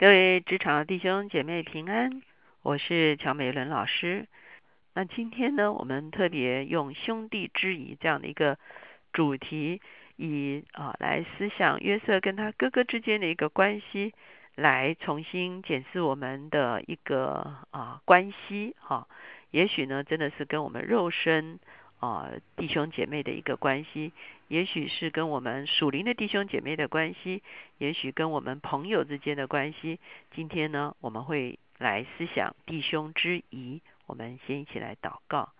[0.00, 2.22] 各位职场的弟兄姐妹平安，
[2.62, 4.26] 我是乔美伦老师。
[4.94, 8.56] 那今天呢，我们特别用兄弟之谊这样的一个
[9.12, 9.82] 主题，
[10.16, 14.14] 以啊来思想约瑟跟他哥哥之间的一个关系，
[14.54, 19.06] 来重新检视我们的一个啊关系哈。
[19.50, 21.60] 也许呢，真的是跟我们肉身
[21.98, 24.14] 啊弟兄姐妹的一个关系。
[24.50, 27.40] 也许是跟我们属灵的弟兄姐妹的关系，
[27.78, 30.00] 也许跟我们朋友之间的关系。
[30.34, 33.80] 今天呢，我们会来思想弟兄之谊。
[34.06, 35.50] 我们先一起来祷告，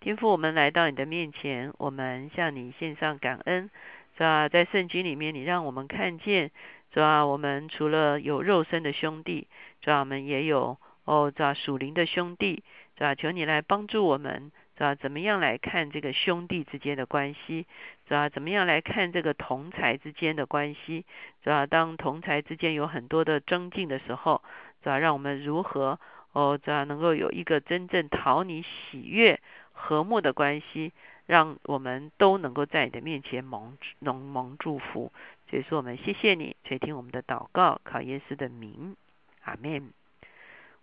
[0.00, 3.68] 天父，我们来到你的面前，我们向你献上感恩，
[4.16, 4.48] 是吧？
[4.48, 6.50] 在圣经里面，你让我们看见，
[6.94, 7.26] 是吧？
[7.26, 9.48] 我们除了有肉身的兄弟，
[9.84, 10.00] 是吧？
[10.00, 11.52] 我们也有哦，是吧？
[11.52, 12.64] 属灵的兄弟，
[12.96, 13.14] 是吧？
[13.14, 14.50] 求你来帮助我们。
[14.80, 14.94] 是吧？
[14.94, 17.66] 怎么样来看这个兄弟之间的关系？
[18.08, 18.30] 是吧？
[18.30, 21.04] 怎么样来看这个同才之间的关系？
[21.44, 21.66] 是吧？
[21.66, 24.40] 当同才之间有很多的增进的时候，
[24.82, 24.98] 是吧？
[24.98, 26.00] 让我们如何
[26.32, 29.38] 哦，这样能够有一个真正讨你喜悦、
[29.74, 30.92] 和睦的关系，
[31.26, 35.12] 让我们都能够在你的面前蒙蒙蒙祝福。
[35.50, 38.96] 所以说，我们谢谢你垂听我们的祷告，考耶稣的名，
[39.42, 39.92] 阿门。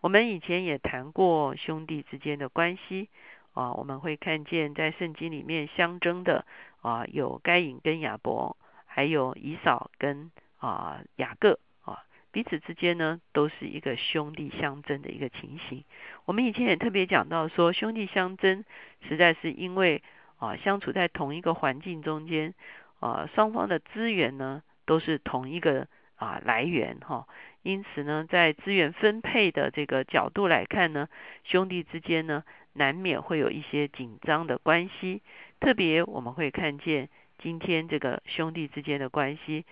[0.02, 3.10] 我们以前也谈过兄弟之间的关系。
[3.58, 6.46] 啊，我们会看见在圣经里面相争的
[6.84, 8.56] 啊，有该隐跟亚伯，
[8.86, 15.84] 还有以扫跟啊雅各啊，彼此之间呢都是一个兄弟相争的一个情形。
[16.26, 18.64] 我们以前也特别讲到说，兄弟相争
[19.10, 20.04] 实在是因为
[20.38, 22.54] 啊相处在同一个环境中间
[23.00, 27.28] 啊，双方的资源呢都是同一个啊来源哈，
[27.64, 31.10] 因此呢，在资源分配的这个角度来看呢，
[31.44, 32.44] 兄弟之间呢。
[32.78, 35.22] 难免会有一些紧张的关系，
[35.60, 39.66] 特别我们会看见今天这个兄弟之间的关系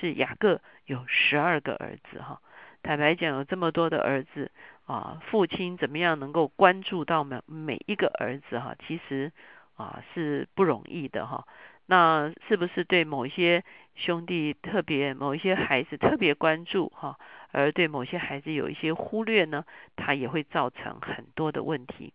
[0.00, 2.40] 是雅各有十二个儿子哈。
[2.82, 4.50] 坦白讲，有这么多的儿子
[4.86, 8.74] 啊，父亲怎么样能够关注到每每一个儿子哈？
[8.86, 9.30] 其实
[9.76, 11.46] 啊是不容易的哈。
[11.86, 13.64] 那是不是对某些
[13.94, 17.18] 兄弟特别，某一些孩子特别关注哈，
[17.50, 19.64] 而对某些孩子有一些忽略呢？
[19.94, 22.12] 他也会造成很多的问题。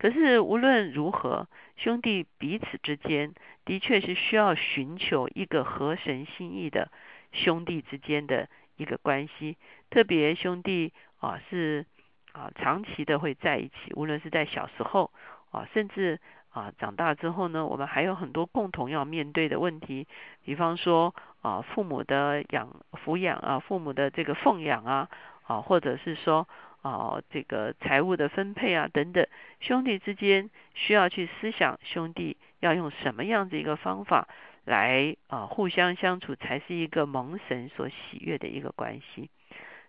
[0.00, 1.46] 可是无论如何，
[1.76, 3.34] 兄弟彼此之间
[3.66, 6.90] 的确是需要寻求一个合神心意的
[7.32, 9.58] 兄弟之间的一个关系。
[9.90, 11.84] 特别兄弟啊是
[12.32, 15.10] 啊长期的会在一起，无论是在小时候
[15.50, 16.18] 啊，甚至
[16.48, 20.08] 啊长大之后呢，我们还有很多共同要面对的问题。
[20.46, 22.74] 比方说啊父母的养
[23.04, 25.10] 抚养啊，父母的这个奉养啊
[25.42, 26.48] 啊，或者是说。
[26.82, 29.26] 啊，这个财务的分配啊，等等，
[29.60, 34.28] 兄弟之间需要去思想，兄弟要用什么样子一个方法
[34.64, 39.28] 来啊互相相处，才是一个蒙神所喜悦的一个关系。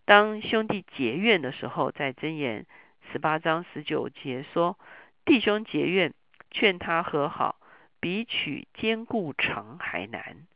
[0.03, 2.65] 当兄弟结怨的时候，在箴言
[3.11, 4.77] 十八章十九节说
[5.23, 6.13] ：“弟兄结怨，
[6.49, 7.55] 劝他和好，
[8.01, 10.47] 比取坚固城还难。”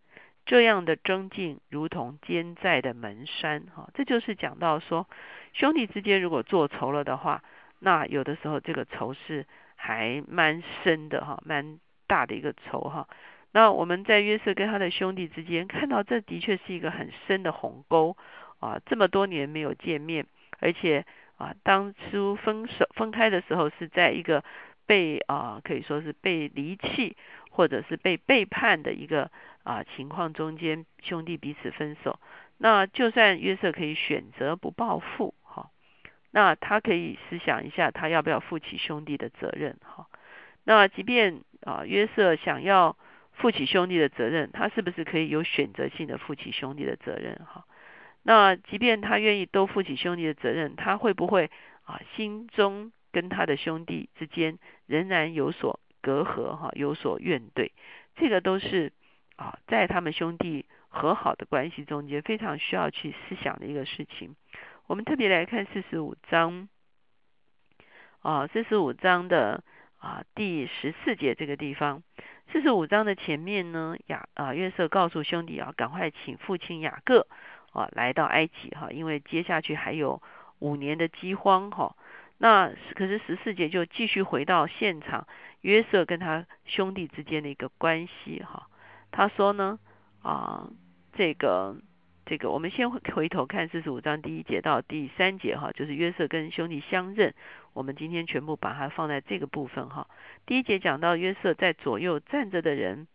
[0.45, 5.07] 这样的增进如同坚在的门山，哈，这就是讲到说，
[5.53, 7.43] 兄弟之间如果做仇了的话，
[7.79, 9.45] 那有的时候这个仇是
[9.75, 13.07] 还蛮深的，哈，蛮大的一个仇，哈。
[13.51, 18.15] 那我们在约瑟跟他的兄弟之间看到，这的确是一个很深的鸿沟
[18.59, 20.25] 啊，这么多年没有见面，
[20.59, 21.05] 而且
[21.37, 24.43] 啊，当初分手分开的时候是在一个
[24.85, 27.15] 被啊，可以说是被离弃
[27.49, 29.31] 或者是被背叛的一个。
[29.65, 32.19] 啊，情况中间兄弟彼此分手，
[32.59, 35.71] 那就算约瑟可以选择不报复，哈，
[36.29, 40.05] 那他可以思想一下，他要不要负起兄弟的责任，哈。
[40.65, 42.95] 那即便啊约瑟想要
[43.33, 47.65] 负起兄弟的责任，他是不是可以有选择性的负起兄弟的责任，哈？
[48.21, 51.49] 那即便他愿意都负起兄弟的责任，他会不会
[51.85, 57.71] 啊心中跟他的兄弟之间仍然有所隔阂，哈，有所怨怼？
[58.17, 58.91] 这个都是。
[59.37, 64.33] 啊，在他们兄弟和好的关系中间，非常需要去思想的一个事情。
[64.87, 66.69] 我们特别来看四十五章，
[68.21, 69.61] 啊，四十五章的
[69.97, 72.01] 啊第十四节这个地方。
[72.49, 77.27] 四十五章的前面呢，雅啊约瑟告诉兄弟啊，赶快请父亲雅各
[77.73, 80.21] 啊来到埃及哈，因为接下去还有
[80.59, 81.93] 五年的饥荒哈。
[82.45, 85.25] 那可是十四节就继续回到现场，
[85.61, 88.67] 约瑟跟他兄弟之间的一个关系哈。
[89.09, 89.79] 他说呢，
[90.21, 90.69] 啊，
[91.13, 91.75] 这个
[92.23, 97.33] 这个，我们先回头看四十五章第一节到第三节哈，就是约瑟跟兄弟相认。
[97.73, 100.07] 我们今天全部把它放在这个部分哈。
[100.45, 103.07] 第一节讲到约瑟在左右站着的人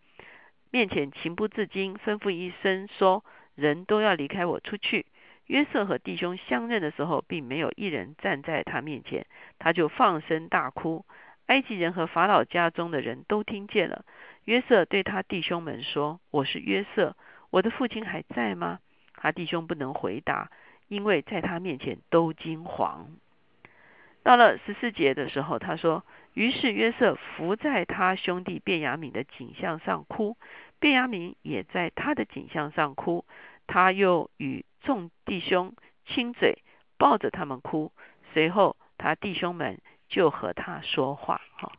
[0.72, 3.24] 面前情不自禁，吩咐一声说
[3.54, 5.06] ：“人都要离开我出去。”
[5.50, 9.26] 约瑟和弟兄相认的时候，并没有一人站在他面前，
[9.58, 11.04] 他就放声大哭。
[11.46, 14.04] 埃及人和法老家中的人都听见了。
[14.44, 17.16] 约瑟对他弟兄们说：“我是约瑟，
[17.50, 18.78] 我的父亲还在吗？”
[19.18, 20.52] 他弟兄不能回答，
[20.86, 23.06] 因为在他面前都惊惶。
[24.22, 30.36] 到了十四节的时候，他说：“于是约瑟伏在他兄弟便雅悯的颈项上哭，
[30.78, 33.24] 便雅悯也在他的颈项上哭。
[33.66, 35.74] 他又与众弟兄
[36.06, 36.62] 亲嘴，
[36.98, 37.92] 抱着他们哭。
[38.32, 39.78] 随后他弟兄们。”
[40.10, 41.70] 就和他说话哈，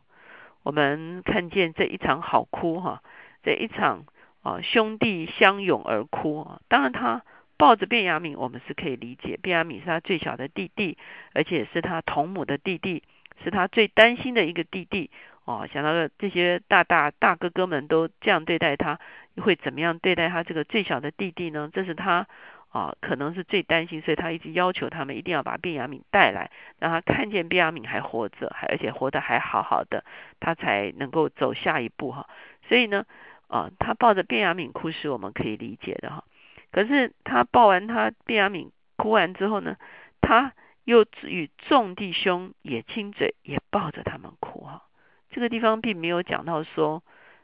[0.62, 3.02] 我们看见这一场好哭哈，
[3.42, 4.06] 这一场
[4.40, 6.62] 啊兄弟相拥而哭啊。
[6.66, 7.26] 当然他
[7.58, 10.96] 抱着卞雅敏，我们是可以理解，卞雅敏是他最小的弟弟，
[11.34, 13.02] 而且是他同母的弟弟，
[13.44, 15.10] 是他最担心的一个弟弟
[15.44, 15.68] 哦。
[15.70, 18.98] 想到了这些大大大哥哥们都这样对待他，
[19.42, 21.68] 会怎么样对待他这个最小的弟弟呢？
[21.70, 22.26] 这是他。
[22.72, 30.04] 啊，可能是最担心，所以他一直要求他们一定要把卞雅敏带来，让他看见卞雅敏还活着，还而且活得还好好的，
[30.40, 32.26] 他才能够走下一步哈。
[32.66, 33.04] 所以呢，
[33.48, 36.24] 啊，他抱着卞雅敏哭是我们可以理解的哈。
[36.70, 39.76] 可是他抱完他卞雅敏哭完之后呢，
[40.22, 40.54] 他
[40.84, 44.84] 又与众弟兄也亲嘴，也抱着他们哭哈。
[45.30, 47.02] 这个地方并没有讲到说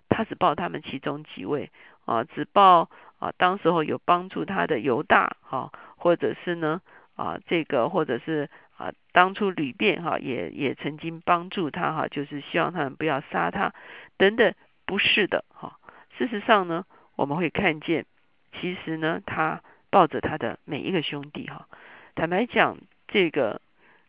[0.08, 1.70] 他只抱他们其中几位
[2.06, 2.88] 啊，只抱。
[3.18, 6.80] 啊，当时候有帮助他的犹大，哈，或者是呢，
[7.16, 13.74] 啊，这个或者是啊，当初吕便哈，也也曾经帮助他，哈，就是希望他们不要杀他，
[14.16, 14.54] 等等，
[14.86, 15.78] 不是的，哈。
[16.16, 16.86] 事实上呢，
[17.16, 18.06] 我们会看见，
[18.52, 21.66] 其实呢，他抱着他的每一个兄弟，哈，
[22.14, 22.78] 坦白讲，
[23.08, 23.60] 这个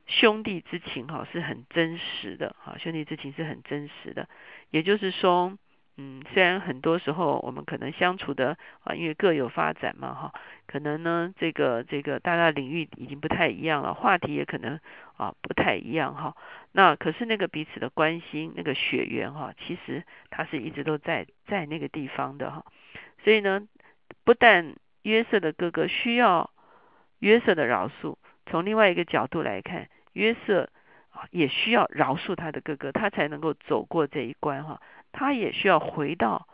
[0.05, 4.29] 兄弟之情，哈，是很真实的，哈，兄弟之情是很真实的，
[4.69, 5.57] 也就是说。
[6.01, 10.33] 嗯，虽然很多时候我们可能相处的啊，因为各有发展嘛，哈，
[10.65, 14.79] 可能呢，这个这个大家领域已经不太一样了，话题也可能
[15.17, 16.37] 啊不太一样哈。
[16.71, 22.63] 那可是那个彼此的关心，那个血缘哈，其实他是一直都在在那个地方的哈。
[23.25, 23.67] 所以呢，
[24.23, 26.49] 不但约瑟的哥哥需要
[27.19, 28.15] 约瑟的饶恕，
[28.45, 30.69] 从另外一个角度来看，约瑟
[31.31, 34.79] 也需要饶恕他的哥哥，他才能够走过这一关哈。
[35.11, 36.47] 他也需要回到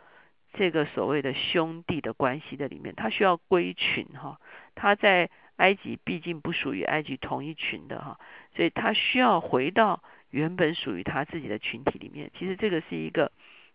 [0.54, 4.40] 这个所谓的兄弟的关系的里面，他需要归群哈。
[4.74, 8.18] 他在埃及毕竟不属于埃及同一群的哈，
[8.54, 12.30] 所以他需要回到原本属于他自己的群体里面。
[12.38, 13.30] 其实这个是一个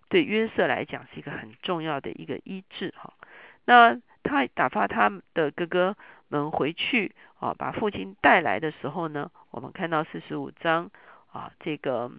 [0.09, 3.13] 对约瑟来讲是一个很重要的一个医治哈。
[3.65, 5.95] 那他打发他的哥哥
[6.29, 10.89] 们回去啊，把父亲带来的时候呢，我们看到四十五章
[11.31, 12.11] 啊这个。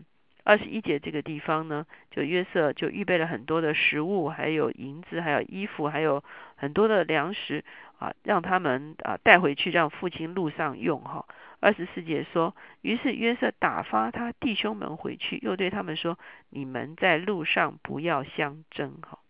[0.45, 6.25] 二十一节这个地方呢，就约瑟就预备了很多的食物，还有银子，还有衣服，还有
[6.57, 7.65] 很多的粮食
[7.99, 11.27] 啊，让他们啊带回去，让父亲路上用哈。
[11.61, 16.19] 二十四节说，于是约瑟打发他弟兄们回去，又对他们说：
[16.51, 19.21] 你们在路上不要相争哈。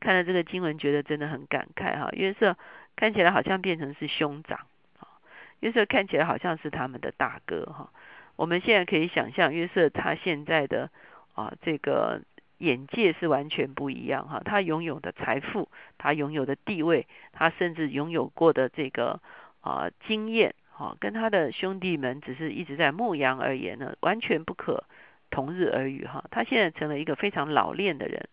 [0.00, 2.08] 看了这个经文，觉得真的很感慨哈。
[2.12, 2.56] 约瑟
[2.96, 4.60] 看起来好像变成是兄长
[4.98, 5.20] 啊，
[5.60, 7.90] 约瑟看起来好像是他们的大哥哈。
[8.38, 10.90] 我们现在可以想象约瑟他现在的
[11.34, 12.22] 啊这个
[12.58, 15.68] 眼界是完全不一样哈，他拥有的财富，
[15.98, 19.20] 他拥有的地位，他甚至拥有过的这个
[19.60, 24.84] 啊经验，哈，跟他的兄弟们只是一直在牧羊而言呢，完全不可
[25.30, 26.24] 同日而语哈。
[26.30, 28.28] 他现在成了一个非常老练的人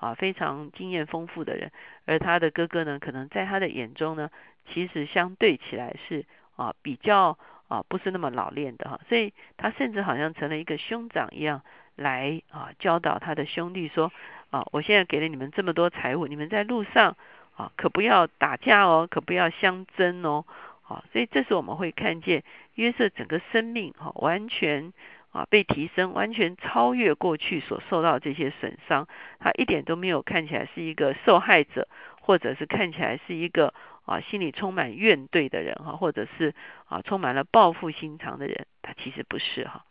[0.00, 1.70] 啊，非常经验丰富的人，
[2.06, 4.30] 而他的哥哥呢，可能在他的眼中呢，
[4.66, 6.26] 其实相对起来是
[6.56, 7.38] 啊比较。
[7.68, 11.62] 啊，不是那么老练的哈，所以他甚至好像成了一个兄长一样，
[11.96, 14.12] 来啊教导他的兄弟说
[14.50, 17.16] 啊，我现在给了你们这么多财物，你们在路上
[17.56, 20.44] 啊可不要打架哦，可不要相争哦，
[20.86, 22.44] 啊，所以这时我们会看见
[22.74, 24.92] 约瑟整个生命哈完全
[25.32, 29.08] 啊被提升，完全超越过去所受到这些损伤，
[29.40, 31.88] 他一点都没有看起来是一个受害者，
[32.20, 33.72] 或者是看起来是一个。
[34.04, 36.54] 啊，心里充满怨怼的人哈，或者是
[36.86, 39.84] 啊充满了报复心肠的人，他其实不是哈。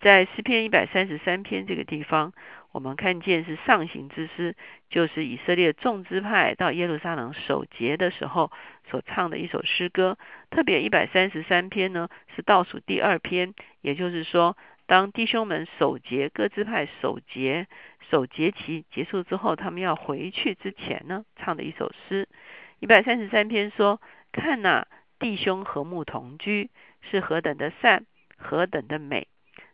[0.00, 2.32] 在诗篇一百三十三篇这个地方，
[2.70, 4.54] 我们看见是上行之诗，
[4.88, 8.52] 就是以色列众支派到耶路撒冷守节的时候
[8.88, 10.16] 所唱的一首诗歌。
[10.50, 17.66] 特别一百三十三篇呢，是倒数第二篇，也就是说，当弟兄们守节，各支派守节，
[18.08, 22.28] 守节期结束之后，他们要回去之前呢，唱的一首诗。
[22.80, 24.86] 一百三十三篇说：“看呐，
[25.18, 26.70] 弟兄和睦同居，
[27.00, 28.06] 是何等的善，
[28.36, 29.26] 何等的美！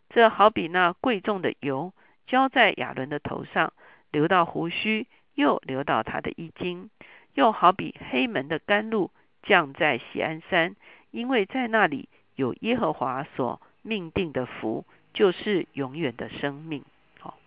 [0.09, 1.93] 这好比那贵重的油
[2.25, 3.73] 浇在亚伦的头上，
[4.11, 6.89] 流到胡须，又流到他的衣襟；
[7.35, 9.11] 又好比黑门的甘露
[9.43, 10.75] 降在喜安山，
[11.11, 14.83] 因为在那里有耶和华所命定的福，
[15.13, 16.83] 就是永远的生命。
[17.19, 17.37] 好，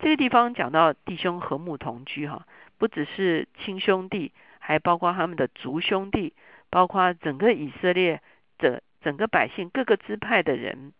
[0.00, 2.46] 这个地方讲到弟兄和睦同居，哈，
[2.76, 4.32] 不只是亲兄弟，
[4.68, 6.34] 还包括他们的族兄弟，
[6.68, 8.20] 包括整个以色列
[8.58, 10.92] 的整个百姓各个支派的人。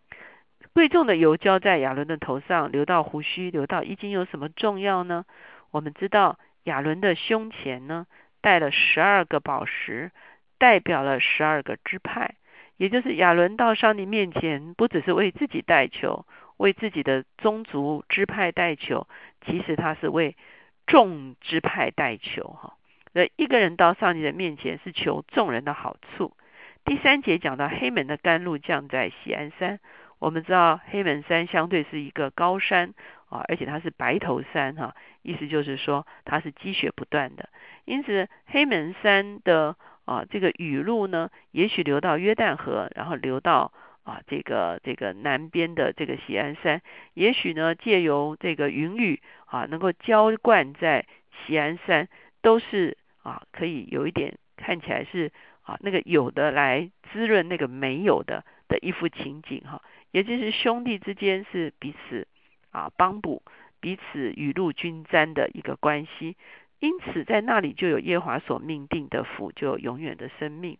[0.72, 5.26] 贵重的油浇在亚伦的头上，流到胡须，流到衣襟，有什么重要呢？
[5.70, 8.06] 我们知道亚伦的胸前呢，
[8.40, 10.12] 带了十二个宝石，
[10.56, 12.36] 代表了十二个支派。
[12.78, 16.24] 也就是亚伦到上帝面前，不只是为自己代求，
[16.56, 19.06] 为自己的宗族支派代求，
[19.44, 20.38] 其实他是为
[20.86, 22.44] 众支派代求。
[22.44, 22.77] 哈，
[23.12, 26.36] 那一个人到上帝的面前，是求众人的好处。
[26.84, 29.80] 第三节讲到黑门的甘露降在喜安山。
[30.18, 32.92] 我们知道黑门山相对是一个高山
[33.28, 37.48] 啊，而且它是白头山哈，意思就是说它是积雪不断的。
[37.84, 43.72] 因此黑门山的啊这个雨露呢，也许流到约旦河，然后流到
[44.02, 46.82] 啊这个这个南边的这个喜安山，
[47.14, 51.06] 也许呢借由这个云雨啊能够浇灌在
[51.46, 52.08] 喜安山，
[52.42, 59.82] 都是啊可以有一点看起来是啊那个有的来滋润那个没有的的一幅情景哈。
[60.10, 62.26] 也就是兄弟之间是彼此
[62.70, 63.42] 啊帮补，
[63.80, 66.36] 彼此雨露均沾的一个关系。
[66.80, 70.78] 因此，在那里就有耶华所命定的福，就永远的生命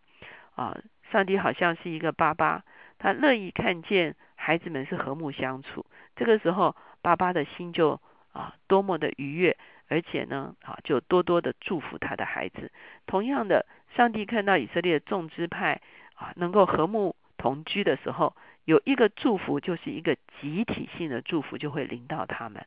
[0.55, 0.79] 啊！
[1.11, 2.62] 上帝好像是一个爸爸，
[2.99, 5.85] 他乐意看见孩子们是和睦相处。
[6.15, 8.00] 这个时候，爸爸的心就
[8.33, 9.57] 啊多么的愉悦，
[9.88, 12.71] 而且呢啊就多多的祝福他的孩子。
[13.07, 13.66] 同样的，
[13.97, 15.80] 上帝看到以色列的众支派
[16.14, 18.35] 啊能够和睦同居的时候。
[18.64, 22.66] 有一个祝福，就是一个集体性的祝福，就会临到他们。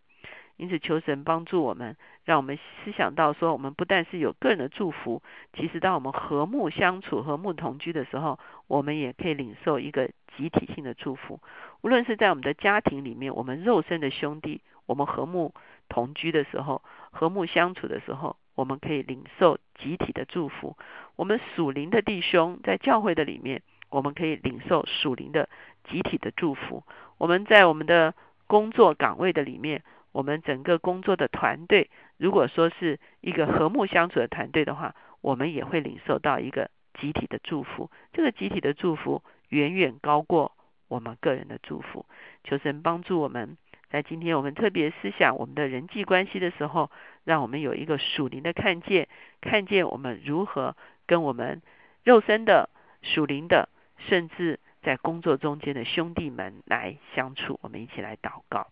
[0.58, 5.22] 因此，求神帮助我们，让我们思想到说，我们不但是有个人的祝福，
[5.54, 11.40] 其实当我们和睦相处、和睦同居的时候，我们也可以领受一个集体性的祝福。
[11.82, 15.54] 无论是在我们的家庭里面，我们肉身的兄弟，我们和睦
[15.88, 20.78] 同居的时候、和睦相处的时候，我们可以领受集体的祝福。
[21.16, 23.62] 我们属灵的弟兄在教会的里面。
[23.90, 25.50] 我们可以领受属灵的
[25.84, 26.82] 集体的祝福。
[27.18, 28.16] 我们在我们的
[28.48, 37.92] 工作岗位的里面，我们整个工作的团队，如果说是一个和睦相处的团队的话，我们也会领受到一个集体的祝福。
[38.14, 40.54] 这个集体的祝福远远高过
[40.88, 42.06] 我们个人的祝福。
[42.46, 43.58] 求神帮助我们，
[43.92, 46.90] 在今天我们特别思想我们的人际关系的时候，
[47.24, 49.08] 让我们有一个属灵的看见，
[49.42, 51.62] 看见我们如何跟我们
[52.04, 52.70] 肉身的
[53.02, 53.70] 属灵的。
[54.10, 58.72] 甚至在工作中间的兄弟们来相处，我们一起来祷告。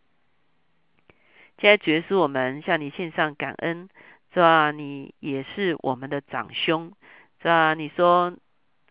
[1.60, 3.90] 现在主耶稣，我们向你献上感恩，
[4.34, 4.72] 是吧？
[4.72, 6.94] 你也是我们的长兄，
[7.44, 7.76] 是吧？
[7.76, 8.36] 你说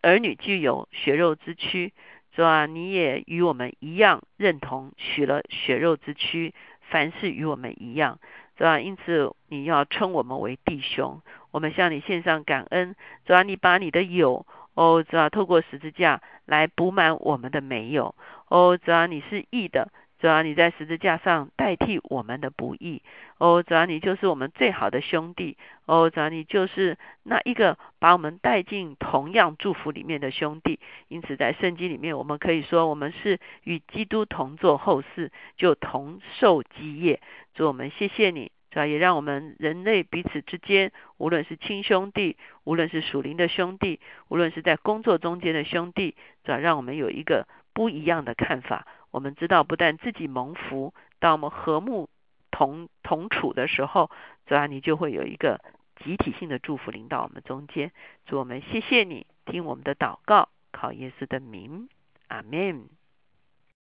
[0.00, 1.92] 儿女具有血肉之躯，
[2.38, 2.66] 是吧？
[2.66, 8.20] 你也与我们一样认同取了血肉之躯，凡事与我们一样，
[8.56, 8.78] 是吧？
[8.78, 12.94] 因此你要称我们为弟兄，我们向你献上感恩，
[13.26, 13.42] 是吧？
[13.42, 14.46] 你把你的有。
[14.74, 18.14] 哦，主要透过十字架来补满我们的没有。
[18.46, 23.02] 哦，主要你是义的，主要你在十字架上代替我们的不义。
[23.38, 25.56] 哦，主要你就是我们最好的兄弟。
[25.86, 30.80] 哦，主要你就是那一个把我们带进同样祝福里面的兄弟。
[31.06, 37.20] 因此，在圣经里面，我们可以说我们是与基督同作后世，就同受基业。
[37.54, 38.50] 主，我们谢谢你。
[38.70, 43.98] 主要也让我们人类彼此之间，无论是亲兄弟，无论是属灵的兄弟，
[44.28, 48.86] 无论是在工作中间的兄弟，主要让我们有一个不一样的看法。
[49.10, 52.08] 我们知道，不但自己蒙福，当我们和睦
[52.50, 54.10] 同同处的时候，
[54.46, 55.60] 主要你就会有一个
[56.04, 57.92] 集体性的祝福领到我们中间。
[58.26, 61.88] 祝我们谢谢你，听我们的祷告，考耶稣的名，
[62.28, 62.88] 阿门。